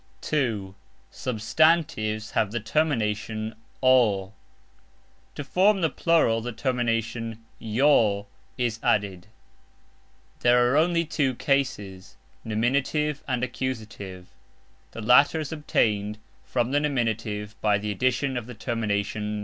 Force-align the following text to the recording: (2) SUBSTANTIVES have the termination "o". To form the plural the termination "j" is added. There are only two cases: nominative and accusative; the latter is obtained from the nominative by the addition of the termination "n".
(2) 0.21 0.73
SUBSTANTIVES 1.11 2.31
have 2.31 2.51
the 2.51 2.59
termination 2.59 3.53
"o". 3.83 4.33
To 5.35 5.43
form 5.43 5.81
the 5.81 5.91
plural 5.91 6.41
the 6.41 6.51
termination 6.51 7.45
"j" 7.61 8.25
is 8.57 8.79
added. 8.81 9.27
There 10.39 10.71
are 10.71 10.75
only 10.75 11.05
two 11.05 11.35
cases: 11.35 12.17
nominative 12.43 13.23
and 13.27 13.43
accusative; 13.43 14.25
the 14.89 15.01
latter 15.03 15.39
is 15.39 15.51
obtained 15.51 16.17
from 16.43 16.71
the 16.71 16.79
nominative 16.79 17.53
by 17.61 17.77
the 17.77 17.91
addition 17.91 18.37
of 18.37 18.47
the 18.47 18.55
termination 18.55 19.21
"n". 19.21 19.39